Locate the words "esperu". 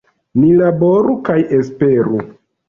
1.59-2.25